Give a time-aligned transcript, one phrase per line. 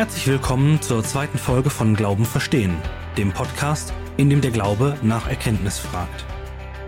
[0.00, 2.74] Herzlich willkommen zur zweiten Folge von Glauben verstehen,
[3.18, 6.24] dem Podcast, in dem der Glaube nach Erkenntnis fragt.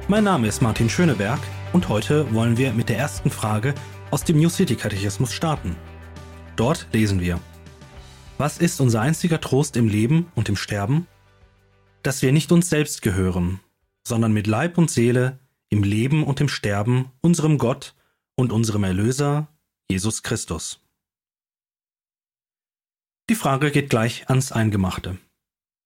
[0.08, 1.38] Mein Name ist Martin Schöneberg
[1.74, 3.74] und heute wollen wir mit der ersten Frage
[4.10, 5.76] aus dem New City Katechismus starten.
[6.56, 7.38] Dort lesen wir:
[8.38, 11.06] Was ist unser einziger Trost im Leben und im Sterben?
[12.02, 13.60] Dass wir nicht uns selbst gehören,
[14.08, 15.38] sondern mit Leib und Seele
[15.68, 17.94] im Leben und im Sterben unserem Gott
[18.36, 19.48] und unserem Erlöser
[19.90, 20.81] Jesus Christus.
[23.32, 25.16] Die Frage geht gleich ans Eingemachte.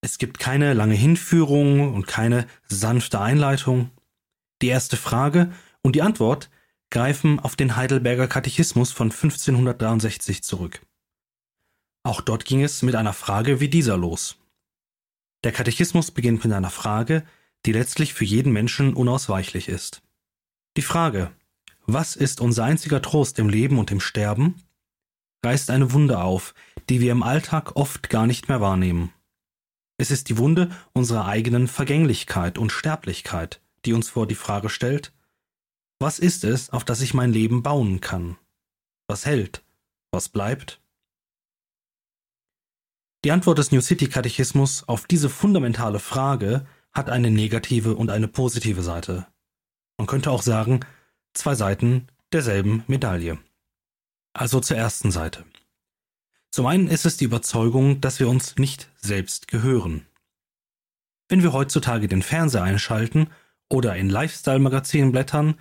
[0.01, 3.91] Es gibt keine lange Hinführung und keine sanfte Einleitung.
[4.63, 6.51] Die erste Frage und die Antwort
[6.91, 10.85] greifen auf den Heidelberger Katechismus von 1563 zurück.
[12.03, 14.39] Auch dort ging es mit einer Frage wie dieser los.
[15.45, 17.23] Der Katechismus beginnt mit einer Frage,
[17.65, 20.03] die letztlich für jeden Menschen unausweichlich ist.
[20.77, 21.31] Die Frage,
[21.87, 24.66] was ist unser einziger Trost im Leben und im Sterben,
[25.47, 26.55] reißt eine Wunde auf,
[26.89, 29.13] die wir im Alltag oft gar nicht mehr wahrnehmen.
[29.97, 35.13] Es ist die Wunde unserer eigenen Vergänglichkeit und Sterblichkeit, die uns vor die Frage stellt,
[36.01, 38.37] was ist es, auf das ich mein Leben bauen kann?
[39.07, 39.65] Was hält?
[40.11, 40.81] Was bleibt?
[43.25, 48.29] Die Antwort des New City Katechismus auf diese fundamentale Frage hat eine negative und eine
[48.29, 49.27] positive Seite.
[49.97, 50.81] Man könnte auch sagen,
[51.35, 53.39] zwei Seiten derselben Medaille.
[54.37, 55.47] Also zur ersten Seite.
[56.51, 60.07] Zum einen ist es die Überzeugung, dass wir uns nicht selbst gehören.
[61.27, 63.31] Wenn wir heutzutage den Fernseher einschalten
[63.71, 65.59] oder in Lifestyle-Magazinen blättern,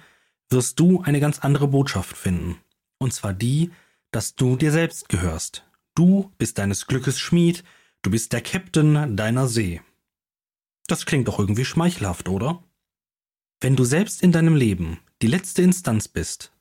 [0.50, 2.60] wirst du eine ganz andere Botschaft finden.
[2.98, 3.72] Und zwar die,
[4.12, 5.66] dass du dir selbst gehörst.
[5.96, 7.64] Du bist deines Glückes Schmied,
[8.02, 9.82] du bist der Captain deiner See.
[10.88, 12.62] Das klingt doch irgendwie schmeichelhaft, oder?
[13.62, 16.52] Wenn du selbst in deinem Leben die letzte Instanz bist,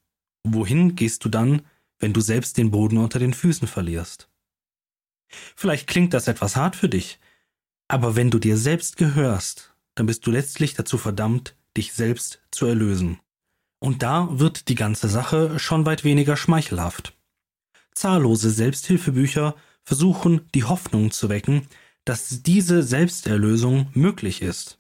[0.45, 1.63] wohin gehst du dann,
[2.05, 4.29] wenn du selbst den Boden unter den Füßen verlierst?
[5.57, 7.19] Vielleicht klingt das etwas hart für dich,
[7.89, 12.67] aber wenn du dir selbst gehörst, dann bist du letztlich dazu verdammt, dich selbst zu
[12.67, 13.21] erlösen.
[13.79, 17.17] Und da wird die ganze Sache schon weit weniger schmeichelhaft.
[17.95, 21.69] Zahllose Selbsthilfebücher versuchen die Hoffnung zu wecken,
[22.05, 24.79] dass diese Selbsterlösung möglich ist.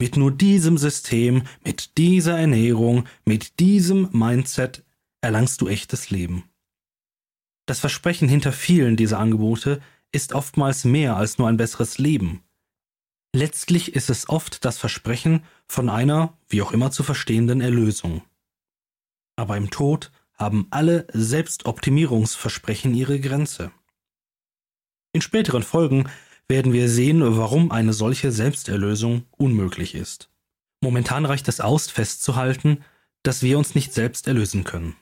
[0.00, 4.82] Mit nur diesem System, mit dieser Ernährung, mit diesem Mindset
[5.22, 6.44] erlangst du echtes Leben.
[7.66, 12.42] Das Versprechen hinter vielen dieser Angebote ist oftmals mehr als nur ein besseres Leben.
[13.34, 18.22] Letztlich ist es oft das Versprechen von einer, wie auch immer zu verstehenden Erlösung.
[19.36, 23.70] Aber im Tod haben alle Selbstoptimierungsversprechen ihre Grenze.
[25.14, 26.10] In späteren Folgen
[26.48, 30.30] werden wir sehen, warum eine solche Selbsterlösung unmöglich ist.
[30.82, 32.84] Momentan reicht es aus, festzuhalten,
[33.22, 34.96] dass wir uns nicht selbst erlösen können.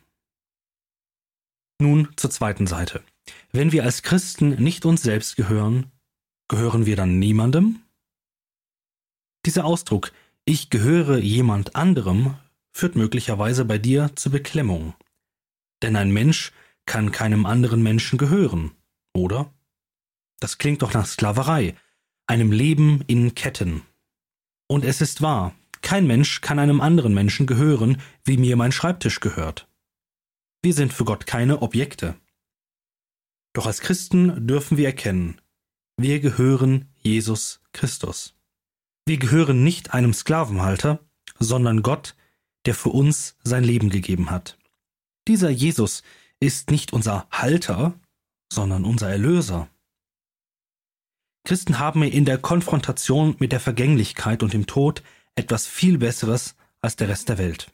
[1.80, 3.02] Nun zur zweiten Seite.
[3.52, 5.91] Wenn wir als Christen nicht uns selbst gehören,
[6.48, 7.80] gehören wir dann niemandem?
[9.46, 10.12] Dieser Ausdruck
[10.44, 12.34] Ich gehöre jemand anderem
[12.70, 14.94] führt möglicherweise bei dir zur Beklemmung.
[15.82, 16.52] Denn ein Mensch
[16.84, 18.72] kann keinem anderen Menschen gehören,
[19.14, 19.50] oder?
[20.38, 21.74] Das klingt doch nach Sklaverei,
[22.26, 23.82] einem Leben in Ketten.
[24.68, 29.20] Und es ist wahr, kein Mensch kann einem anderen Menschen gehören, wie mir mein Schreibtisch
[29.20, 29.66] gehört.
[30.62, 32.16] Wir sind für Gott keine Objekte.
[33.54, 35.41] Doch als Christen dürfen wir erkennen,
[35.97, 38.34] wir gehören Jesus Christus.
[39.06, 41.00] Wir gehören nicht einem Sklavenhalter,
[41.38, 42.15] sondern Gott,
[42.66, 44.59] der für uns sein Leben gegeben hat.
[45.26, 46.03] Dieser Jesus
[46.41, 47.98] ist nicht unser Halter,
[48.53, 49.69] sondern unser Erlöser.
[51.44, 55.03] Christen haben in der Konfrontation mit der Vergänglichkeit und dem Tod
[55.34, 57.72] etwas viel Besseres als der Rest der Welt.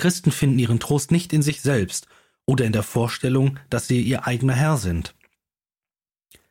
[0.00, 2.08] Christen finden ihren Trost nicht in sich selbst
[2.46, 5.14] oder in der Vorstellung, dass sie ihr eigener Herr sind.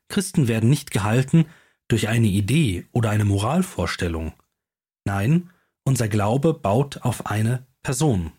[0.07, 1.45] Christen werden nicht gehalten
[1.89, 4.33] durch eine Idee oder eine Moralvorstellung.
[5.03, 5.49] Nein,
[5.83, 8.31] unser Glaube baut auf eine Person.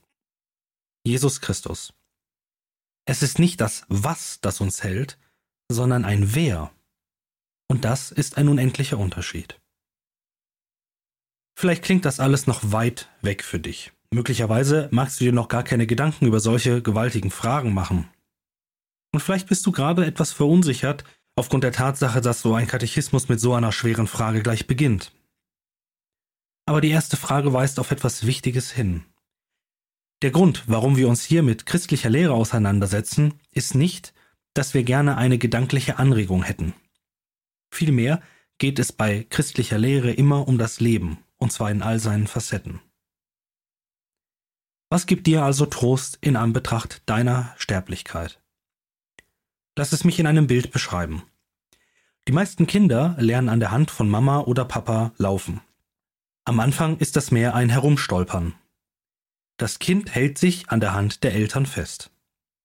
[1.04, 1.92] Jesus Christus.
[3.06, 5.18] Es ist nicht das Was, das uns hält,
[5.68, 6.72] sondern ein Wer.
[7.68, 9.60] Und das ist ein unendlicher Unterschied.
[11.56, 13.92] Vielleicht klingt das alles noch weit weg für dich.
[14.12, 18.08] Möglicherweise magst du dir noch gar keine Gedanken über solche gewaltigen Fragen machen.
[19.12, 21.04] Und vielleicht bist du gerade etwas verunsichert
[21.36, 25.12] aufgrund der Tatsache, dass so ein Katechismus mit so einer schweren Frage gleich beginnt.
[26.66, 29.04] Aber die erste Frage weist auf etwas Wichtiges hin.
[30.22, 34.12] Der Grund, warum wir uns hier mit christlicher Lehre auseinandersetzen, ist nicht,
[34.54, 36.74] dass wir gerne eine gedankliche Anregung hätten.
[37.72, 38.20] Vielmehr
[38.58, 42.80] geht es bei christlicher Lehre immer um das Leben, und zwar in all seinen Facetten.
[44.92, 48.40] Was gibt dir also Trost in Anbetracht deiner Sterblichkeit?
[49.76, 51.22] Lass es mich in einem Bild beschreiben.
[52.26, 55.60] Die meisten Kinder lernen an der Hand von Mama oder Papa laufen.
[56.44, 58.54] Am Anfang ist das mehr ein Herumstolpern.
[59.58, 62.10] Das Kind hält sich an der Hand der Eltern fest.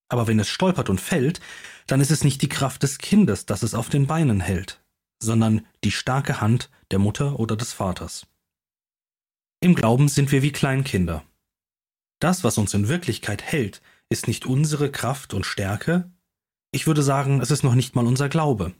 [0.10, 1.42] Aber wenn es stolpert und fällt,
[1.86, 4.84] dann ist es nicht die Kraft des Kindes, das es auf den Beinen hält,
[5.20, 8.26] sondern die starke Hand der Mutter oder des Vaters.
[9.60, 11.24] Im Glauben sind wir wie Kleinkinder.
[12.20, 16.12] Das, was uns in Wirklichkeit hält, ist nicht unsere Kraft und Stärke.
[16.72, 18.74] Ich würde sagen, es ist noch nicht mal unser Glaube.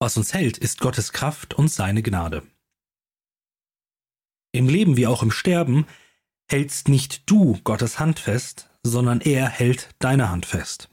[0.00, 2.42] Was uns hält, ist Gottes Kraft und seine Gnade.
[4.52, 5.86] Im Leben wie auch im Sterben
[6.48, 10.90] hältst nicht du Gottes Hand fest, sondern er hält deine Hand fest.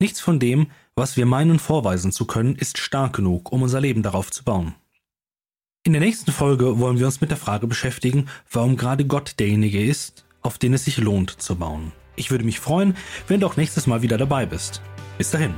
[0.00, 4.02] Nichts von dem, was wir meinen vorweisen zu können, ist stark genug, um unser Leben
[4.02, 4.74] darauf zu bauen.
[5.84, 9.84] In der nächsten Folge wollen wir uns mit der Frage beschäftigen, warum gerade Gott derjenige
[9.84, 11.92] ist, auf den es sich lohnt zu bauen.
[12.16, 12.96] Ich würde mich freuen,
[13.28, 14.82] wenn du auch nächstes Mal wieder dabei bist.
[15.18, 15.54] Bis dahin.